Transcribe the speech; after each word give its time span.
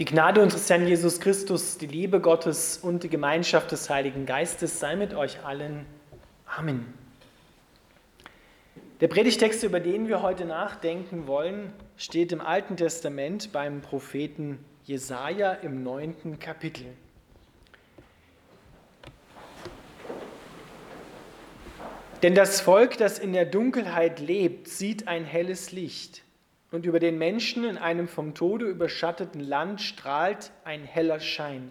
Die 0.00 0.04
Gnade 0.04 0.42
unseres 0.42 0.68
Herrn 0.68 0.88
Jesus 0.88 1.20
Christus, 1.20 1.78
die 1.78 1.86
Liebe 1.86 2.18
Gottes 2.18 2.78
und 2.78 3.04
die 3.04 3.08
Gemeinschaft 3.08 3.70
des 3.70 3.88
Heiligen 3.88 4.26
Geistes 4.26 4.80
sei 4.80 4.96
mit 4.96 5.14
euch 5.14 5.44
allen. 5.44 5.86
Amen. 6.46 6.92
Der 9.00 9.06
Predigtext, 9.06 9.62
über 9.62 9.78
den 9.78 10.08
wir 10.08 10.20
heute 10.20 10.46
nachdenken 10.46 11.28
wollen, 11.28 11.72
steht 11.96 12.32
im 12.32 12.40
Alten 12.40 12.76
Testament 12.76 13.52
beim 13.52 13.82
Propheten 13.82 14.58
Jesaja 14.82 15.52
im 15.52 15.84
neunten 15.84 16.40
Kapitel. 16.40 16.86
Denn 22.24 22.34
das 22.34 22.60
Volk, 22.60 22.98
das 22.98 23.20
in 23.20 23.32
der 23.32 23.44
Dunkelheit 23.44 24.18
lebt, 24.18 24.66
sieht 24.66 25.06
ein 25.06 25.24
helles 25.24 25.70
Licht 25.70 26.24
und 26.74 26.86
über 26.86 26.98
den 26.98 27.18
Menschen 27.18 27.62
in 27.62 27.78
einem 27.78 28.08
vom 28.08 28.34
Tode 28.34 28.66
überschatteten 28.66 29.40
Land 29.40 29.80
strahlt 29.80 30.50
ein 30.64 30.82
heller 30.82 31.20
Schein. 31.20 31.70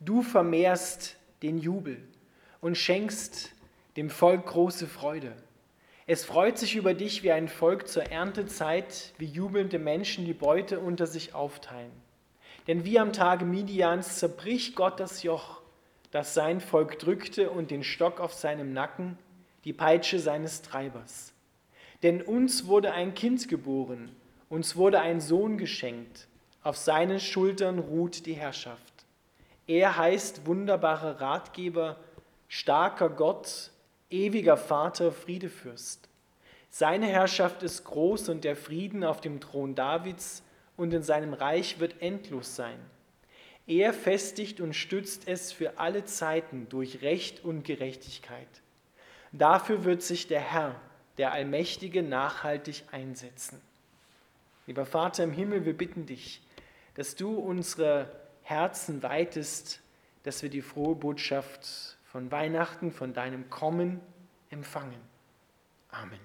Du 0.00 0.22
vermehrst 0.22 1.16
den 1.42 1.58
Jubel 1.58 1.96
und 2.60 2.76
schenkst 2.76 3.52
dem 3.96 4.10
Volk 4.10 4.46
große 4.46 4.88
Freude. 4.88 5.32
Es 6.08 6.24
freut 6.24 6.58
sich 6.58 6.74
über 6.74 6.92
dich 6.92 7.22
wie 7.22 7.30
ein 7.30 7.46
Volk 7.46 7.86
zur 7.86 8.02
Erntezeit, 8.02 9.14
wie 9.18 9.26
jubelnde 9.26 9.78
Menschen 9.78 10.24
die 10.24 10.34
Beute 10.34 10.80
unter 10.80 11.06
sich 11.06 11.32
aufteilen. 11.32 11.92
Denn 12.66 12.84
wie 12.84 12.98
am 12.98 13.12
Tage 13.12 13.44
Midians 13.44 14.18
zerbricht 14.18 14.74
Gott 14.74 14.98
das 14.98 15.22
Joch, 15.22 15.60
das 16.10 16.34
sein 16.34 16.60
Volk 16.60 16.98
drückte 16.98 17.48
und 17.50 17.70
den 17.70 17.84
Stock 17.84 18.18
auf 18.18 18.34
seinem 18.34 18.72
Nacken, 18.72 19.18
die 19.64 19.72
Peitsche 19.72 20.18
seines 20.18 20.62
Treibers. 20.62 21.32
Denn 22.02 22.22
uns 22.22 22.66
wurde 22.66 22.92
ein 22.92 23.14
Kind 23.14 23.48
geboren, 23.48 24.10
uns 24.48 24.76
wurde 24.76 25.00
ein 25.00 25.20
Sohn 25.20 25.58
geschenkt, 25.58 26.28
auf 26.62 26.76
seinen 26.76 27.20
Schultern 27.20 27.78
ruht 27.78 28.26
die 28.26 28.34
Herrschaft. 28.34 28.92
Er 29.66 29.96
heißt 29.96 30.46
wunderbarer 30.46 31.20
Ratgeber, 31.20 31.96
starker 32.48 33.08
Gott, 33.08 33.70
ewiger 34.10 34.56
Vater, 34.56 35.12
Friedefürst. 35.12 36.08
Seine 36.68 37.06
Herrschaft 37.06 37.62
ist 37.62 37.84
groß 37.84 38.28
und 38.28 38.44
der 38.44 38.56
Frieden 38.56 39.04
auf 39.04 39.20
dem 39.20 39.40
Thron 39.40 39.74
Davids 39.74 40.42
und 40.76 40.94
in 40.94 41.02
seinem 41.02 41.34
Reich 41.34 41.80
wird 41.80 42.00
endlos 42.00 42.56
sein. 42.56 42.78
Er 43.66 43.92
festigt 43.92 44.60
und 44.60 44.74
stützt 44.74 45.28
es 45.28 45.52
für 45.52 45.78
alle 45.78 46.04
Zeiten 46.04 46.68
durch 46.68 47.02
Recht 47.02 47.44
und 47.44 47.64
Gerechtigkeit. 47.64 48.48
Dafür 49.32 49.84
wird 49.84 50.02
sich 50.02 50.26
der 50.26 50.40
Herr, 50.40 50.74
der 51.20 51.32
Allmächtige 51.32 52.02
nachhaltig 52.02 52.82
einsetzen. 52.92 53.60
Lieber 54.66 54.86
Vater 54.86 55.22
im 55.22 55.32
Himmel, 55.32 55.66
wir 55.66 55.76
bitten 55.76 56.06
dich, 56.06 56.40
dass 56.94 57.14
du 57.14 57.34
unsere 57.34 58.10
Herzen 58.42 59.02
weitest, 59.02 59.82
dass 60.22 60.42
wir 60.42 60.48
die 60.48 60.62
frohe 60.62 60.94
Botschaft 60.94 61.98
von 62.06 62.32
Weihnachten, 62.32 62.90
von 62.90 63.12
deinem 63.12 63.50
Kommen 63.50 64.00
empfangen. 64.48 64.96
Amen. 65.90 66.18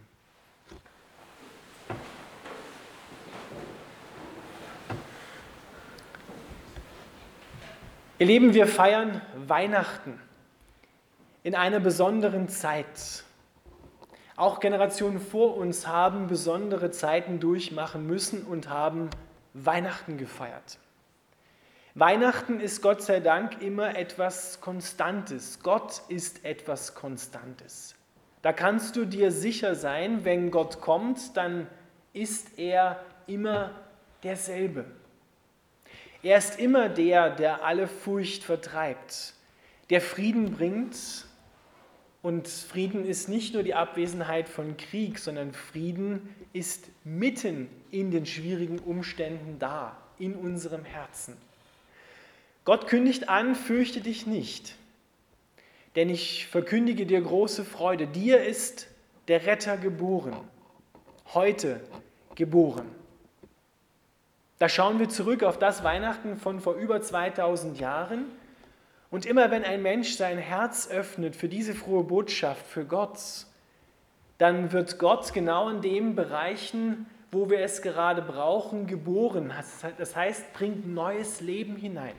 Ihr 8.17 8.27
Lieben, 8.27 8.53
wir 8.53 8.65
feiern 8.65 9.21
Weihnachten 9.35 10.21
in 11.43 11.53
einer 11.53 11.81
besonderen 11.81 12.47
Zeit. 12.47 13.24
Auch 14.37 14.59
Generationen 14.59 15.21
vor 15.21 15.55
uns 15.55 15.87
haben 15.87 16.27
besondere 16.27 16.91
Zeiten 16.91 17.39
durchmachen 17.39 18.05
müssen 18.05 18.43
und 18.43 18.67
haben 18.67 19.09
Weihnachten 19.53 20.17
gefeiert. 20.17 20.77
Weihnachten 21.93 22.59
ist 22.59 22.81
Gott 22.81 23.01
sei 23.01 23.21
Dank 23.21 23.61
immer 23.61 23.97
etwas 23.97 24.59
Konstantes. 24.59 25.61
Gott 25.63 26.01
ist 26.09 26.43
etwas 26.43 26.95
Konstantes. 26.95 27.95
Da 28.41 28.51
kannst 28.51 28.97
du 28.97 29.05
dir 29.05 29.31
sicher 29.31 29.73
sein, 29.73 30.25
wenn 30.25 30.51
Gott 30.51 30.81
kommt, 30.81 31.37
dann 31.37 31.67
ist 32.11 32.59
er 32.59 32.99
immer 33.27 33.71
derselbe. 34.23 34.83
Er 36.21 36.37
ist 36.37 36.59
immer 36.59 36.89
der, 36.89 37.29
der 37.29 37.63
alle 37.63 37.87
Furcht 37.87 38.43
vertreibt, 38.43 39.33
der 39.89 40.01
Frieden 40.01 40.51
bringt 40.51 41.24
und 42.25 42.47
Frieden 42.47 43.05
ist 43.05 43.29
nicht 43.29 43.53
nur 43.53 43.61
die 43.61 43.75
Abwesenheit 43.75 44.49
von 44.49 44.77
Krieg, 44.77 45.19
sondern 45.19 45.53
Frieden 45.53 46.35
ist 46.53 46.89
mitten 47.03 47.69
in 47.91 48.09
den 48.09 48.25
schwierigen 48.25 48.79
Umständen 48.79 49.59
da, 49.59 49.95
in 50.17 50.33
unserem 50.33 50.83
Herzen. 50.85 51.37
Gott 52.63 52.87
kündigt 52.87 53.29
an, 53.29 53.53
fürchte 53.53 54.01
dich 54.01 54.25
nicht, 54.25 54.73
denn 55.95 56.09
ich 56.09 56.47
verkündige 56.47 57.05
dir 57.05 57.21
große 57.21 57.63
Freude. 57.63 58.07
Dir 58.07 58.43
ist 58.43 58.87
der 59.27 59.45
Retter 59.45 59.77
geboren, 59.77 60.35
heute 61.35 61.79
geboren. 62.33 62.87
Da 64.57 64.67
schauen 64.67 64.97
wir 64.97 65.09
zurück 65.09 65.43
auf 65.43 65.59
das 65.59 65.83
Weihnachten 65.83 66.37
von 66.37 66.59
vor 66.59 66.73
über 66.73 67.03
2000 67.03 67.79
Jahren 67.79 68.25
und 69.15 69.25
immer 69.25 69.49
wenn 69.49 69.63
ein 69.63 69.81
Mensch 69.81 70.17
sein 70.17 70.37
Herz 70.37 70.89
öffnet 70.89 71.37
für 71.37 71.47
diese 71.47 71.73
frohe 71.73 72.03
Botschaft, 72.03 72.67
für 72.67 72.83
Gott, 72.83 73.17
dann 74.39 74.73
wird 74.73 74.99
Gott 74.99 75.31
genau 75.31 75.69
in 75.69 75.79
den 75.79 76.15
Bereichen, 76.15 77.05
wo 77.31 77.49
wir 77.49 77.59
es 77.61 77.81
gerade 77.81 78.21
brauchen, 78.21 78.87
geboren. 78.87 79.53
Das 79.97 80.17
heißt, 80.17 80.51
bringt 80.51 80.85
neues 80.85 81.39
Leben 81.39 81.77
hinein. 81.77 82.17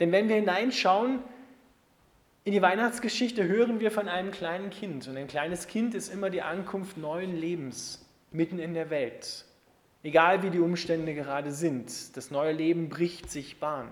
Denn 0.00 0.10
wenn 0.10 0.30
wir 0.30 0.36
hineinschauen 0.36 1.18
in 2.44 2.52
die 2.54 2.62
Weihnachtsgeschichte, 2.62 3.46
hören 3.46 3.80
wir 3.80 3.90
von 3.90 4.08
einem 4.08 4.30
kleinen 4.30 4.70
Kind. 4.70 5.06
Und 5.06 5.18
ein 5.18 5.28
kleines 5.28 5.66
Kind 5.66 5.94
ist 5.94 6.10
immer 6.10 6.30
die 6.30 6.40
Ankunft 6.40 6.96
neuen 6.96 7.36
Lebens 7.36 8.08
mitten 8.32 8.58
in 8.58 8.72
der 8.72 8.88
Welt. 8.88 9.44
Egal 10.02 10.42
wie 10.42 10.48
die 10.48 10.60
Umstände 10.60 11.12
gerade 11.12 11.52
sind, 11.52 12.16
das 12.16 12.30
neue 12.30 12.52
Leben 12.52 12.88
bricht 12.88 13.30
sich 13.30 13.60
Bahn. 13.60 13.90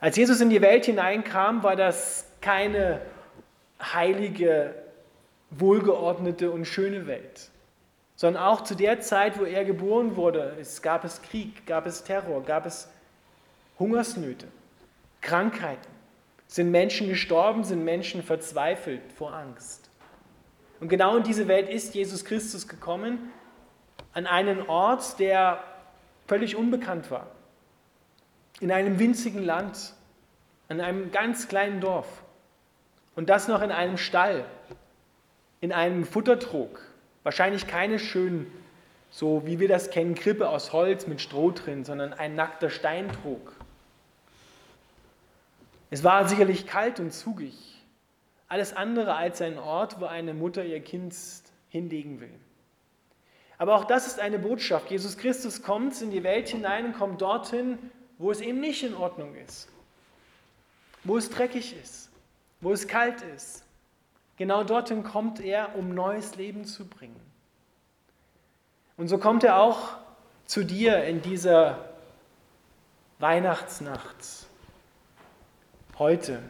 Als 0.00 0.16
Jesus 0.16 0.40
in 0.40 0.48
die 0.48 0.60
Welt 0.62 0.84
hineinkam, 0.84 1.64
war 1.64 1.74
das 1.74 2.24
keine 2.40 3.00
heilige, 3.80 4.74
wohlgeordnete 5.50 6.52
und 6.52 6.66
schöne 6.66 7.08
Welt, 7.08 7.50
sondern 8.14 8.42
auch 8.42 8.62
zu 8.62 8.76
der 8.76 9.00
Zeit, 9.00 9.40
wo 9.40 9.44
er 9.44 9.64
geboren 9.64 10.14
wurde, 10.14 10.56
es 10.60 10.82
gab 10.82 11.04
es 11.04 11.20
Krieg, 11.22 11.66
gab 11.66 11.86
es 11.86 12.04
Terror, 12.04 12.44
gab 12.44 12.64
es 12.66 12.88
Hungersnöte, 13.78 14.46
Krankheiten, 15.20 15.90
sind 16.46 16.70
Menschen 16.70 17.08
gestorben, 17.08 17.64
sind 17.64 17.84
Menschen 17.84 18.22
verzweifelt 18.22 19.00
vor 19.16 19.34
Angst. 19.34 19.90
Und 20.80 20.88
genau 20.88 21.16
in 21.16 21.24
diese 21.24 21.48
Welt 21.48 21.68
ist 21.68 21.94
Jesus 21.94 22.24
Christus 22.24 22.68
gekommen, 22.68 23.32
an 24.12 24.26
einen 24.26 24.68
Ort, 24.68 25.18
der 25.18 25.62
völlig 26.28 26.54
unbekannt 26.54 27.10
war 27.10 27.26
in 28.60 28.72
einem 28.72 28.98
winzigen 28.98 29.42
Land, 29.42 29.94
in 30.68 30.80
einem 30.80 31.10
ganz 31.12 31.48
kleinen 31.48 31.80
Dorf 31.80 32.06
und 33.16 33.28
das 33.28 33.48
noch 33.48 33.62
in 33.62 33.70
einem 33.70 33.98
Stall, 33.98 34.44
in 35.60 35.72
einem 35.72 36.04
Futtertrog. 36.04 36.80
Wahrscheinlich 37.22 37.66
keine 37.66 37.98
schönen, 37.98 38.50
so 39.10 39.46
wie 39.46 39.58
wir 39.58 39.68
das 39.68 39.90
kennen, 39.90 40.14
Krippe 40.14 40.48
aus 40.48 40.72
Holz 40.72 41.06
mit 41.06 41.20
Stroh 41.20 41.50
drin, 41.50 41.84
sondern 41.84 42.12
ein 42.12 42.34
nackter 42.34 42.70
Steintrog. 42.70 43.52
Es 45.90 46.04
war 46.04 46.28
sicherlich 46.28 46.66
kalt 46.66 47.00
und 47.00 47.12
zugig. 47.12 47.82
Alles 48.46 48.74
andere 48.74 49.14
als 49.14 49.40
ein 49.40 49.58
Ort, 49.58 50.00
wo 50.00 50.04
eine 50.04 50.34
Mutter 50.34 50.64
ihr 50.64 50.80
Kind 50.80 51.14
hinlegen 51.70 52.20
will. 52.20 52.34
Aber 53.58 53.74
auch 53.74 53.84
das 53.84 54.06
ist 54.06 54.20
eine 54.20 54.38
Botschaft. 54.38 54.90
Jesus 54.90 55.18
Christus 55.18 55.62
kommt 55.62 56.00
in 56.00 56.10
die 56.10 56.22
Welt 56.22 56.48
hinein 56.48 56.86
und 56.86 56.92
kommt 56.92 57.20
dorthin, 57.20 57.78
wo 58.18 58.30
es 58.30 58.40
eben 58.40 58.60
nicht 58.60 58.82
in 58.82 58.94
Ordnung 58.94 59.34
ist, 59.36 59.68
wo 61.04 61.16
es 61.16 61.30
dreckig 61.30 61.74
ist, 61.80 62.10
wo 62.60 62.72
es 62.72 62.86
kalt 62.86 63.22
ist. 63.36 63.64
Genau 64.36 64.62
dorthin 64.64 65.02
kommt 65.02 65.40
er, 65.40 65.76
um 65.76 65.94
neues 65.94 66.36
Leben 66.36 66.64
zu 66.64 66.86
bringen. 66.86 67.20
Und 68.96 69.08
so 69.08 69.18
kommt 69.18 69.44
er 69.44 69.60
auch 69.60 69.96
zu 70.44 70.64
dir 70.64 71.04
in 71.04 71.22
dieser 71.22 71.88
Weihnachtsnacht, 73.20 74.46
heute, 75.98 76.40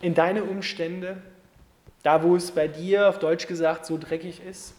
in 0.00 0.14
deine 0.14 0.44
Umstände, 0.44 1.22
da 2.02 2.22
wo 2.22 2.36
es 2.36 2.50
bei 2.50 2.68
dir, 2.68 3.08
auf 3.08 3.18
Deutsch 3.18 3.46
gesagt, 3.46 3.86
so 3.86 3.96
dreckig 3.98 4.40
ist, 4.44 4.74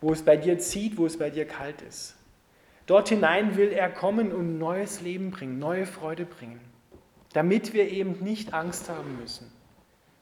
wo 0.00 0.12
es 0.12 0.22
bei 0.22 0.36
dir 0.36 0.58
zieht, 0.58 0.98
wo 0.98 1.06
es 1.06 1.18
bei 1.18 1.30
dir 1.30 1.46
kalt 1.46 1.82
ist. 1.82 2.14
Dort 2.86 3.08
hinein 3.08 3.56
will 3.56 3.72
er 3.72 3.88
kommen 3.88 4.32
und 4.32 4.58
neues 4.58 5.00
Leben 5.00 5.30
bringen, 5.30 5.58
neue 5.58 5.86
Freude 5.86 6.24
bringen, 6.24 6.60
damit 7.32 7.72
wir 7.72 7.88
eben 7.88 8.22
nicht 8.24 8.52
Angst 8.52 8.88
haben 8.88 9.18
müssen, 9.20 9.50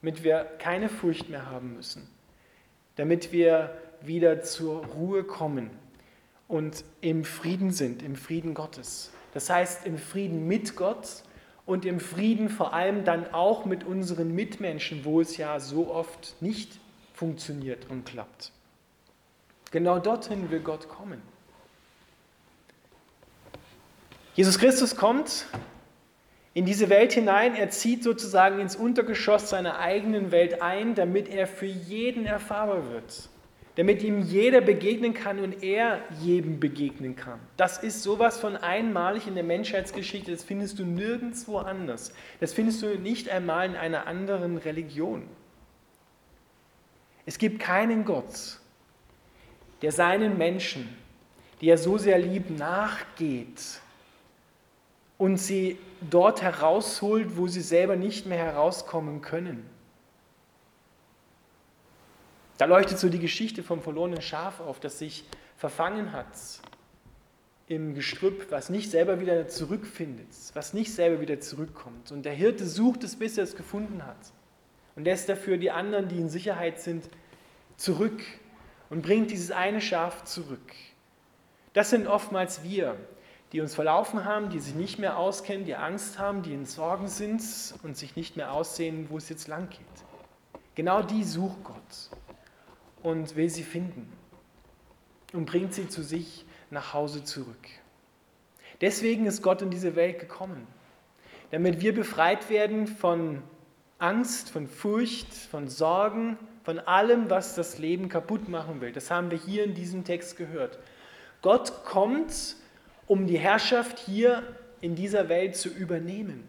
damit 0.02 0.22
wir 0.22 0.44
keine 0.58 0.88
Furcht 0.88 1.28
mehr 1.28 1.46
haben 1.46 1.74
müssen, 1.74 2.08
damit 2.96 3.32
wir 3.32 3.76
wieder 4.02 4.42
zur 4.42 4.84
Ruhe 4.84 5.24
kommen 5.24 5.70
und 6.46 6.84
im 7.00 7.24
Frieden 7.24 7.70
sind, 7.70 8.02
im 8.02 8.16
Frieden 8.16 8.54
Gottes. 8.54 9.12
Das 9.34 9.50
heißt, 9.50 9.86
im 9.86 9.98
Frieden 9.98 10.46
mit 10.46 10.76
Gott 10.76 11.22
und 11.66 11.84
im 11.84 12.00
Frieden 12.00 12.48
vor 12.48 12.72
allem 12.72 13.04
dann 13.04 13.32
auch 13.32 13.64
mit 13.64 13.84
unseren 13.84 14.34
Mitmenschen, 14.34 15.04
wo 15.04 15.20
es 15.20 15.36
ja 15.36 15.60
so 15.60 15.92
oft 15.92 16.36
nicht 16.40 16.80
funktioniert 17.12 17.90
und 17.90 18.06
klappt. 18.06 18.52
Genau 19.70 19.98
dorthin 19.98 20.50
will 20.50 20.60
Gott 20.60 20.88
kommen. 20.88 21.20
Jesus 24.38 24.56
Christus 24.56 24.94
kommt 24.94 25.46
in 26.54 26.64
diese 26.64 26.88
Welt 26.90 27.12
hinein, 27.12 27.56
er 27.56 27.70
zieht 27.70 28.04
sozusagen 28.04 28.60
ins 28.60 28.76
Untergeschoss 28.76 29.50
seiner 29.50 29.80
eigenen 29.80 30.30
Welt 30.30 30.62
ein, 30.62 30.94
damit 30.94 31.28
er 31.28 31.48
für 31.48 31.66
jeden 31.66 32.24
erfahrbar 32.24 32.88
wird 32.88 33.30
damit 33.74 34.02
ihm 34.02 34.22
jeder 34.22 34.60
begegnen 34.60 35.14
kann 35.14 35.38
und 35.38 35.62
er 35.62 36.00
jedem 36.20 36.58
begegnen 36.58 37.14
kann. 37.14 37.38
Das 37.56 37.78
ist 37.78 38.02
sowas 38.02 38.36
von 38.36 38.56
einmalig 38.56 39.28
in 39.28 39.36
der 39.36 39.44
Menschheitsgeschichte, 39.44 40.32
das 40.32 40.42
findest 40.42 40.80
du 40.80 40.84
nirgendwo 40.84 41.58
anders. 41.58 42.12
Das 42.40 42.52
findest 42.52 42.82
du 42.82 42.98
nicht 42.98 43.28
einmal 43.28 43.68
in 43.68 43.76
einer 43.76 44.08
anderen 44.08 44.56
Religion. 44.56 45.22
Es 47.24 47.38
gibt 47.38 47.60
keinen 47.60 48.04
Gott, 48.04 48.58
der 49.82 49.92
seinen 49.92 50.38
Menschen, 50.38 50.88
die 51.60 51.68
er 51.68 51.78
so 51.78 51.98
sehr 51.98 52.18
liebt, 52.18 52.50
nachgeht 52.50 53.80
und 55.18 55.36
sie 55.36 55.78
dort 56.08 56.42
herausholt, 56.42 57.36
wo 57.36 57.48
sie 57.48 57.60
selber 57.60 57.96
nicht 57.96 58.26
mehr 58.26 58.38
herauskommen 58.38 59.20
können. 59.20 59.68
Da 62.56 62.64
leuchtet 62.64 62.98
so 62.98 63.08
die 63.08 63.18
Geschichte 63.18 63.62
vom 63.62 63.82
verlorenen 63.82 64.22
Schaf 64.22 64.60
auf, 64.60 64.80
das 64.80 64.98
sich 64.98 65.24
verfangen 65.56 66.12
hat 66.12 66.26
im 67.66 67.94
Gestrüpp, 67.94 68.50
was 68.50 68.70
nicht 68.70 68.90
selber 68.90 69.20
wieder 69.20 69.46
zurückfindet, 69.48 70.28
was 70.54 70.72
nicht 70.72 70.92
selber 70.92 71.20
wieder 71.20 71.38
zurückkommt. 71.40 72.10
Und 72.10 72.24
der 72.24 72.32
Hirte 72.32 72.66
sucht 72.66 73.04
es, 73.04 73.16
bis 73.16 73.36
er 73.36 73.44
es 73.44 73.56
gefunden 73.56 74.06
hat. 74.06 74.16
Und 74.96 75.04
lässt 75.04 75.28
dafür 75.28 75.58
die 75.58 75.70
anderen, 75.70 76.08
die 76.08 76.16
in 76.16 76.28
Sicherheit 76.28 76.80
sind, 76.80 77.08
zurück 77.76 78.20
und 78.90 79.02
bringt 79.02 79.30
dieses 79.30 79.50
eine 79.50 79.80
Schaf 79.80 80.24
zurück. 80.24 80.74
Das 81.74 81.90
sind 81.90 82.06
oftmals 82.08 82.62
wir, 82.64 82.96
die 83.52 83.60
uns 83.60 83.74
verlaufen 83.74 84.24
haben, 84.24 84.50
die 84.50 84.60
sich 84.60 84.74
nicht 84.74 84.98
mehr 84.98 85.16
auskennen, 85.16 85.64
die 85.64 85.76
Angst 85.76 86.18
haben, 86.18 86.42
die 86.42 86.52
in 86.52 86.66
Sorgen 86.66 87.08
sind 87.08 87.42
und 87.82 87.96
sich 87.96 88.16
nicht 88.16 88.36
mehr 88.36 88.52
aussehen, 88.52 89.06
wo 89.10 89.16
es 89.16 89.28
jetzt 89.28 89.48
lang 89.48 89.68
geht. 89.70 89.80
Genau 90.74 91.02
die 91.02 91.24
sucht 91.24 91.64
Gott 91.64 92.10
und 93.02 93.36
will 93.36 93.48
sie 93.48 93.62
finden 93.62 94.12
und 95.32 95.46
bringt 95.46 95.74
sie 95.74 95.88
zu 95.88 96.02
sich 96.02 96.44
nach 96.70 96.92
Hause 96.92 97.24
zurück. 97.24 97.68
Deswegen 98.80 99.26
ist 99.26 99.42
Gott 99.42 99.62
in 99.62 99.70
diese 99.70 99.96
Welt 99.96 100.20
gekommen, 100.20 100.66
damit 101.50 101.80
wir 101.80 101.94
befreit 101.94 102.48
werden 102.50 102.86
von 102.86 103.42
Angst, 103.98 104.50
von 104.50 104.68
Furcht, 104.68 105.34
von 105.34 105.68
Sorgen, 105.68 106.38
von 106.62 106.78
allem, 106.78 107.30
was 107.30 107.54
das 107.54 107.78
Leben 107.78 108.08
kaputt 108.08 108.48
machen 108.48 108.80
will. 108.80 108.92
Das 108.92 109.10
haben 109.10 109.30
wir 109.30 109.38
hier 109.38 109.64
in 109.64 109.74
diesem 109.74 110.04
Text 110.04 110.36
gehört. 110.36 110.78
Gott 111.42 111.84
kommt, 111.84 112.56
um 113.08 113.26
die 113.26 113.38
Herrschaft 113.38 113.98
hier 113.98 114.42
in 114.80 114.94
dieser 114.94 115.28
Welt 115.28 115.56
zu 115.56 115.68
übernehmen. 115.68 116.46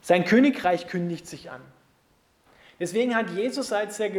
Sein 0.00 0.24
Königreich 0.24 0.88
kündigt 0.88 1.28
sich 1.28 1.50
an. 1.50 1.60
Deswegen 2.80 3.14
hat 3.14 3.30
Jesus, 3.30 3.72
als 3.72 4.00
er 4.00 4.10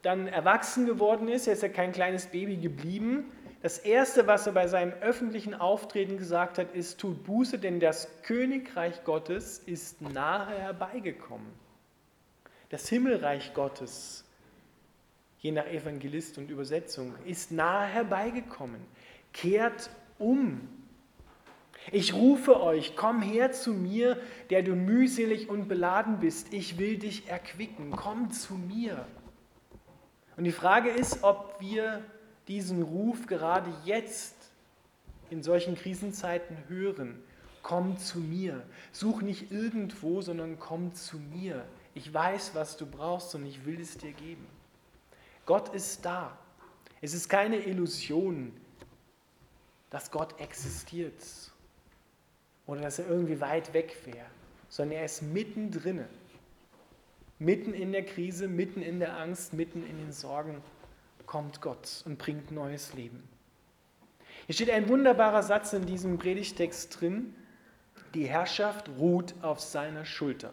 dann 0.00 0.26
erwachsen 0.28 0.86
geworden 0.86 1.28
ist, 1.28 1.46
er 1.46 1.52
ist 1.52 1.62
ja 1.62 1.68
kein 1.68 1.92
kleines 1.92 2.26
Baby 2.26 2.56
geblieben, 2.56 3.30
das 3.60 3.78
Erste, 3.78 4.28
was 4.28 4.46
er 4.46 4.52
bei 4.52 4.68
seinem 4.68 4.92
öffentlichen 5.00 5.52
Auftreten 5.52 6.16
gesagt 6.16 6.58
hat, 6.58 6.74
ist, 6.74 7.00
tut 7.00 7.24
Buße, 7.24 7.58
denn 7.58 7.80
das 7.80 8.08
Königreich 8.22 9.02
Gottes 9.02 9.58
ist 9.58 10.00
nahe 10.00 10.56
herbeigekommen. 10.56 11.48
Das 12.68 12.88
Himmelreich 12.88 13.54
Gottes, 13.54 14.24
je 15.40 15.50
nach 15.50 15.66
Evangelist 15.66 16.38
und 16.38 16.50
Übersetzung, 16.50 17.14
ist 17.24 17.50
nahe 17.50 17.86
herbeigekommen. 17.86 18.80
Kehrt 19.40 19.90
um 20.18 20.60
ich 21.90 22.12
rufe 22.14 22.60
euch, 22.60 22.96
komm 22.96 23.22
her 23.22 23.52
zu 23.52 23.72
mir, 23.72 24.18
der 24.50 24.62
du 24.62 24.74
mühselig 24.74 25.48
und 25.48 25.68
beladen 25.68 26.18
bist. 26.20 26.52
Ich 26.52 26.78
will 26.78 26.98
dich 26.98 27.28
erquicken. 27.28 27.90
Komm 27.92 28.30
zu 28.30 28.54
mir. 28.54 29.06
Und 30.36 30.44
die 30.44 30.52
Frage 30.52 30.90
ist, 30.90 31.24
ob 31.24 31.56
wir 31.60 32.04
diesen 32.46 32.82
Ruf 32.82 33.26
gerade 33.26 33.72
jetzt 33.84 34.36
in 35.30 35.42
solchen 35.42 35.76
Krisenzeiten 35.76 36.56
hören. 36.68 37.22
Komm 37.62 37.96
zu 37.98 38.18
mir. 38.18 38.62
Such 38.92 39.22
nicht 39.22 39.50
irgendwo, 39.50 40.20
sondern 40.20 40.58
komm 40.58 40.94
zu 40.94 41.18
mir. 41.18 41.64
Ich 41.94 42.12
weiß, 42.12 42.54
was 42.54 42.76
du 42.76 42.86
brauchst 42.86 43.34
und 43.34 43.46
ich 43.46 43.64
will 43.64 43.80
es 43.80 43.96
dir 43.96 44.12
geben. 44.12 44.46
Gott 45.46 45.74
ist 45.74 46.04
da. 46.04 46.36
Es 47.00 47.14
ist 47.14 47.28
keine 47.28 47.56
Illusion, 47.56 48.52
dass 49.90 50.10
Gott 50.10 50.38
existiert 50.40 51.22
oder 52.66 52.82
dass 52.82 52.98
er 52.98 53.08
irgendwie 53.08 53.40
weit 53.40 53.72
weg 53.72 53.96
wäre, 54.04 54.26
sondern 54.68 54.98
er 54.98 55.04
ist 55.04 55.22
mittendrin. 55.22 56.04
Mitten 57.38 57.72
in 57.72 57.92
der 57.92 58.04
Krise, 58.04 58.48
mitten 58.48 58.82
in 58.82 58.98
der 58.98 59.16
Angst, 59.16 59.52
mitten 59.52 59.86
in 59.88 59.98
den 59.98 60.12
Sorgen 60.12 60.62
kommt 61.26 61.60
Gott 61.60 62.02
und 62.04 62.18
bringt 62.18 62.50
neues 62.50 62.94
Leben. 62.94 63.22
Hier 64.46 64.54
steht 64.54 64.70
ein 64.70 64.88
wunderbarer 64.88 65.42
Satz 65.42 65.72
in 65.72 65.86
diesem 65.86 66.18
Predigtext 66.18 67.00
drin. 67.00 67.34
Die 68.14 68.26
Herrschaft 68.26 68.88
ruht 68.98 69.34
auf 69.42 69.60
seiner 69.60 70.04
Schulter. 70.04 70.52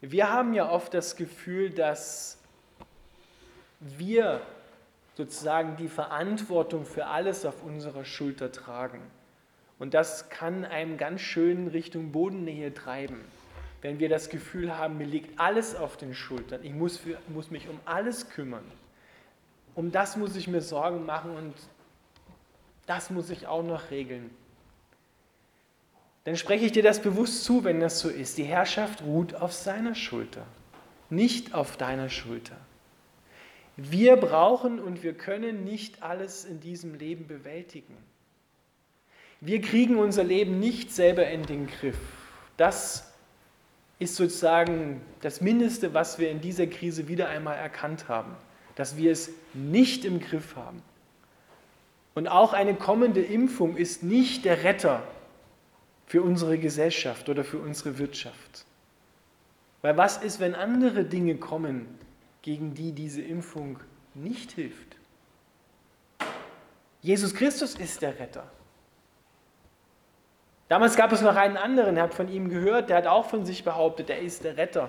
Wir 0.00 0.32
haben 0.32 0.54
ja 0.54 0.70
oft 0.70 0.94
das 0.94 1.16
Gefühl, 1.16 1.70
dass 1.70 2.38
wir 3.80 4.40
sozusagen 5.14 5.76
die 5.76 5.88
Verantwortung 5.88 6.84
für 6.84 7.06
alles 7.06 7.44
auf 7.44 7.62
unserer 7.62 8.04
Schulter 8.04 8.50
tragen. 8.50 9.00
Und 9.78 9.94
das 9.94 10.28
kann 10.28 10.64
einem 10.64 10.96
ganz 10.96 11.20
schön 11.20 11.68
Richtung 11.68 12.12
Bodennähe 12.12 12.72
treiben. 12.72 13.20
Wenn 13.80 13.98
wir 13.98 14.08
das 14.08 14.28
Gefühl 14.28 14.78
haben, 14.78 14.96
mir 14.96 15.06
liegt 15.06 15.40
alles 15.40 15.74
auf 15.74 15.96
den 15.96 16.14
Schultern, 16.14 16.60
ich 16.62 16.72
muss, 16.72 16.98
für, 16.98 17.18
muss 17.28 17.50
mich 17.50 17.68
um 17.68 17.80
alles 17.84 18.30
kümmern. 18.30 18.64
Um 19.74 19.90
das 19.90 20.16
muss 20.16 20.36
ich 20.36 20.46
mir 20.46 20.60
Sorgen 20.60 21.04
machen 21.04 21.32
und 21.32 21.54
das 22.86 23.10
muss 23.10 23.30
ich 23.30 23.46
auch 23.46 23.64
noch 23.64 23.90
regeln. 23.90 24.30
Dann 26.24 26.36
spreche 26.36 26.66
ich 26.66 26.72
dir 26.72 26.84
das 26.84 27.02
bewusst 27.02 27.42
zu, 27.42 27.64
wenn 27.64 27.80
das 27.80 27.98
so 27.98 28.08
ist. 28.08 28.38
Die 28.38 28.44
Herrschaft 28.44 29.02
ruht 29.02 29.34
auf 29.34 29.52
seiner 29.52 29.94
Schulter, 29.94 30.46
nicht 31.10 31.54
auf 31.54 31.76
deiner 31.76 32.08
Schulter. 32.08 32.56
Wir 33.76 34.16
brauchen 34.16 34.78
und 34.78 35.02
wir 35.02 35.14
können 35.14 35.64
nicht 35.64 36.02
alles 36.02 36.44
in 36.44 36.60
diesem 36.60 36.94
Leben 36.94 37.26
bewältigen. 37.26 37.96
Wir 39.40 39.60
kriegen 39.60 39.96
unser 39.96 40.24
Leben 40.24 40.60
nicht 40.60 40.92
selber 40.92 41.26
in 41.26 41.42
den 41.44 41.66
Griff. 41.66 41.98
Das 42.56 43.12
ist 43.98 44.16
sozusagen 44.16 45.00
das 45.20 45.40
Mindeste, 45.40 45.94
was 45.94 46.18
wir 46.18 46.30
in 46.30 46.40
dieser 46.40 46.66
Krise 46.66 47.08
wieder 47.08 47.28
einmal 47.28 47.56
erkannt 47.56 48.08
haben, 48.08 48.34
dass 48.76 48.96
wir 48.96 49.10
es 49.10 49.30
nicht 49.54 50.04
im 50.04 50.20
Griff 50.20 50.54
haben. 50.56 50.82
Und 52.14 52.28
auch 52.28 52.52
eine 52.52 52.74
kommende 52.74 53.22
Impfung 53.22 53.76
ist 53.76 54.02
nicht 54.02 54.44
der 54.44 54.64
Retter 54.64 55.02
für 56.06 56.22
unsere 56.22 56.58
Gesellschaft 56.58 57.28
oder 57.28 57.42
für 57.42 57.58
unsere 57.58 57.98
Wirtschaft. 57.98 58.66
Weil 59.80 59.96
was 59.96 60.18
ist, 60.18 60.40
wenn 60.40 60.54
andere 60.54 61.04
Dinge 61.04 61.36
kommen, 61.36 61.86
gegen 62.42 62.74
die 62.74 62.92
diese 62.92 63.22
Impfung 63.22 63.78
nicht 64.14 64.52
hilft? 64.52 64.96
Jesus 67.00 67.34
Christus 67.34 67.74
ist 67.74 68.02
der 68.02 68.18
Retter. 68.18 68.44
Damals 70.68 70.96
gab 70.96 71.12
es 71.12 71.20
noch 71.20 71.36
einen 71.36 71.56
anderen, 71.56 71.96
er 71.96 72.04
hat 72.04 72.14
von 72.14 72.28
ihm 72.28 72.48
gehört, 72.48 72.88
der 72.88 72.98
hat 72.98 73.06
auch 73.06 73.28
von 73.28 73.44
sich 73.44 73.64
behauptet, 73.64 74.08
er 74.08 74.20
ist 74.20 74.44
der 74.44 74.56
Retter, 74.56 74.88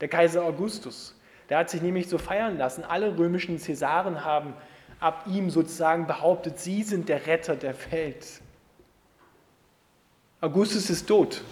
der 0.00 0.08
Kaiser 0.08 0.44
Augustus. 0.44 1.14
Der 1.48 1.58
hat 1.58 1.70
sich 1.70 1.80
nämlich 1.80 2.08
so 2.08 2.18
feiern 2.18 2.58
lassen. 2.58 2.84
Alle 2.84 3.16
römischen 3.16 3.58
Cäsaren 3.58 4.24
haben 4.24 4.54
ab 5.00 5.24
ihm 5.26 5.50
sozusagen 5.50 6.06
behauptet, 6.06 6.58
sie 6.58 6.82
sind 6.82 7.08
der 7.08 7.26
Retter 7.26 7.56
der 7.56 7.74
Welt. 7.90 8.42
Augustus 10.40 10.90
ist 10.90 11.06
tot. 11.06 11.42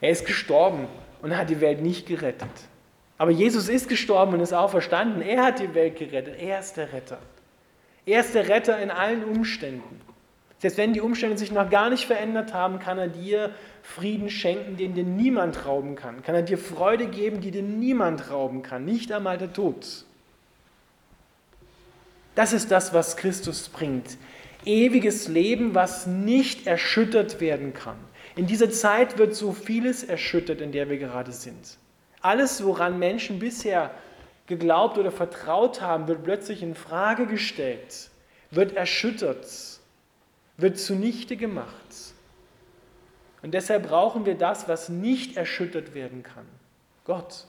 Er 0.00 0.10
ist 0.10 0.26
gestorben 0.26 0.86
und 1.22 1.36
hat 1.36 1.50
die 1.50 1.60
Welt 1.60 1.80
nicht 1.80 2.06
gerettet. 2.06 2.50
Aber 3.18 3.30
Jesus 3.30 3.68
ist 3.68 3.88
gestorben 3.88 4.34
und 4.34 4.40
ist 4.40 4.52
auferstanden. 4.52 5.22
Er 5.22 5.44
hat 5.44 5.58
die 5.58 5.74
Welt 5.74 5.98
gerettet. 5.98 6.36
Er 6.38 6.60
ist 6.60 6.76
der 6.76 6.92
Retter. 6.92 7.18
Er 8.04 8.20
ist 8.20 8.34
der 8.34 8.48
Retter 8.48 8.78
in 8.78 8.90
allen 8.90 9.24
Umständen. 9.24 10.00
Selbst 10.58 10.78
wenn 10.78 10.92
die 10.92 11.00
Umstände 11.00 11.36
sich 11.36 11.52
noch 11.52 11.68
gar 11.68 11.90
nicht 11.90 12.06
verändert 12.06 12.54
haben, 12.54 12.78
kann 12.78 12.98
er 12.98 13.08
dir 13.08 13.54
Frieden 13.82 14.30
schenken, 14.30 14.76
den 14.76 14.94
dir 14.94 15.04
niemand 15.04 15.66
rauben 15.66 15.96
kann. 15.96 16.22
Kann 16.22 16.34
er 16.34 16.42
dir 16.42 16.58
Freude 16.58 17.06
geben, 17.06 17.40
die 17.40 17.50
dir 17.50 17.62
niemand 17.62 18.30
rauben 18.30 18.62
kann, 18.62 18.84
nicht 18.84 19.12
einmal 19.12 19.38
der 19.38 19.52
Tod. 19.52 20.04
Das 22.34 22.52
ist 22.52 22.70
das, 22.70 22.92
was 22.92 23.16
Christus 23.16 23.68
bringt. 23.68 24.16
Ewiges 24.64 25.28
Leben, 25.28 25.74
was 25.74 26.06
nicht 26.06 26.66
erschüttert 26.66 27.40
werden 27.40 27.72
kann. 27.72 27.96
In 28.34 28.46
dieser 28.46 28.70
Zeit 28.70 29.18
wird 29.18 29.34
so 29.34 29.52
vieles 29.52 30.04
erschüttert, 30.04 30.60
in 30.60 30.72
der 30.72 30.90
wir 30.90 30.98
gerade 30.98 31.32
sind. 31.32 31.78
Alles, 32.26 32.64
woran 32.64 32.98
Menschen 32.98 33.38
bisher 33.38 33.92
geglaubt 34.48 34.98
oder 34.98 35.12
vertraut 35.12 35.80
haben, 35.80 36.08
wird 36.08 36.24
plötzlich 36.24 36.60
in 36.60 36.74
Frage 36.74 37.26
gestellt, 37.26 38.10
wird 38.50 38.74
erschüttert, 38.74 39.46
wird 40.56 40.76
zunichte 40.76 41.36
gemacht. 41.36 42.14
Und 43.42 43.54
deshalb 43.54 43.86
brauchen 43.86 44.26
wir 44.26 44.34
das, 44.34 44.66
was 44.66 44.88
nicht 44.88 45.36
erschüttert 45.36 45.94
werden 45.94 46.24
kann. 46.24 46.46
Gott 47.04 47.44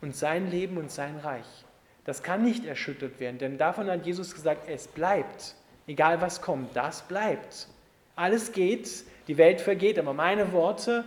und 0.00 0.14
sein 0.14 0.48
Leben 0.48 0.76
und 0.76 0.92
sein 0.92 1.16
Reich. 1.16 1.64
Das 2.04 2.22
kann 2.22 2.44
nicht 2.44 2.64
erschüttert 2.64 3.18
werden, 3.18 3.38
denn 3.38 3.58
davon 3.58 3.90
hat 3.90 4.06
Jesus 4.06 4.32
gesagt, 4.32 4.68
es 4.68 4.86
bleibt. 4.86 5.56
Egal 5.88 6.20
was 6.20 6.40
kommt, 6.40 6.76
das 6.76 7.02
bleibt. 7.02 7.66
Alles 8.14 8.52
geht, 8.52 9.02
die 9.26 9.38
Welt 9.38 9.60
vergeht, 9.60 9.98
aber 9.98 10.12
meine 10.12 10.52
Worte, 10.52 11.04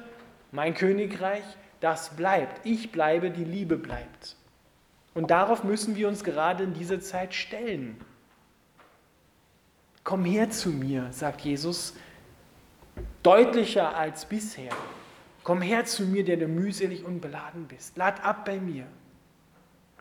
mein 0.52 0.74
Königreich, 0.74 1.46
das 1.84 2.16
bleibt. 2.16 2.66
Ich 2.66 2.92
bleibe, 2.92 3.30
die 3.30 3.44
Liebe 3.44 3.78
bleibt. 3.78 4.38
Und 5.14 5.32
darauf 5.32 5.64
müssen 5.64 5.96
wir 5.96 6.08
uns 6.08 6.24
gerade 6.24 6.64
in 6.64 6.74
dieser 6.74 7.02
Zeit 7.02 7.34
stellen. 7.34 8.00
Komm 10.06 10.24
her 10.24 10.50
zu 10.50 10.70
mir, 10.70 11.08
sagt 11.12 11.42
Jesus, 11.42 11.94
deutlicher 13.22 13.96
als 13.96 14.26
bisher. 14.26 14.72
Komm 15.44 15.62
her 15.62 15.84
zu 15.84 16.04
mir, 16.04 16.24
der 16.24 16.38
du 16.38 16.48
mühselig 16.48 17.04
und 17.04 17.20
beladen 17.20 17.68
bist. 17.68 17.98
Lad 17.98 18.24
ab 18.24 18.46
bei 18.46 18.60
mir. 18.60 18.86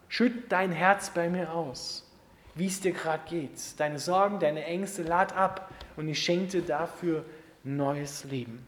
Schütt 0.09 0.53
dein 0.53 0.71
Herz 0.71 1.11
bei 1.11 1.29
mir 1.29 1.53
aus, 1.53 2.09
wie 2.55 2.67
es 2.67 2.81
dir 2.81 2.93
gerade 2.93 3.29
geht. 3.29 3.81
Deine 3.81 3.99
Sorgen, 3.99 4.39
deine 4.39 4.65
Ängste, 4.65 5.03
lad 5.03 5.37
ab 5.37 5.73
und 5.97 6.07
ich 6.09 6.23
schenke 6.23 6.61
dir 6.61 6.63
dafür 6.63 7.25
neues 7.65 8.23
Leben. 8.25 8.65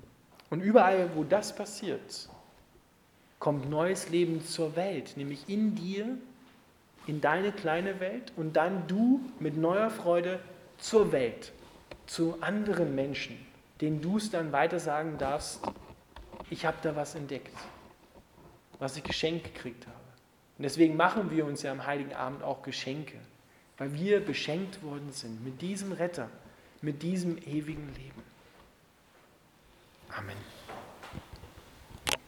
Und 0.50 0.62
überall, 0.62 1.11
wo 1.14 1.23
das 1.23 1.54
passiert, 1.54 2.28
kommt 3.38 3.69
neues 3.69 4.09
Leben 4.09 4.45
zur 4.45 4.76
Welt, 4.76 5.17
nämlich 5.17 5.49
in 5.49 5.75
dir, 5.75 6.17
in 7.07 7.21
deine 7.21 7.53
kleine 7.53 8.00
Welt 8.00 8.33
und 8.37 8.55
dann 8.57 8.87
du 8.87 9.21
mit 9.38 9.57
neuer 9.57 9.91
Freude 9.91 10.41
zur 10.79 11.12
Welt, 11.12 11.53
zu 12.07 12.38
anderen 12.41 12.95
Menschen, 12.95 13.37
denen 13.81 14.00
du 14.00 14.17
es 14.17 14.31
dann 14.31 14.53
weiter 14.53 14.79
sagen 14.79 15.19
darfst, 15.19 15.61
ich 16.50 16.64
habe 16.64 16.76
da 16.83 16.95
was 16.97 17.14
entdeckt, 17.14 17.57
was 18.79 18.97
ich 18.97 19.05
geschenkt 19.05 19.55
gekriegt 19.55 19.87
habe. 19.87 19.97
Und 20.59 20.62
deswegen 20.62 20.97
machen 20.97 21.31
wir 21.31 21.47
uns 21.47 21.62
ja 21.62 21.73
am 21.73 21.87
Heiligen 21.87 22.14
Abend 22.14 22.43
auch 22.43 22.62
Geschenke, 22.62 23.19
weil 23.79 23.93
wir 23.95 24.25
beschenkt 24.25 24.83
worden 24.83 25.11
sind 25.11 25.45
mit 25.45 25.61
diesem 25.61 25.93
Retter, 25.93 26.31
mit 26.81 27.03
diesem 27.03 27.38
ewigen 27.38 27.93
Leben. 27.95 28.23
Amen. 30.17 30.53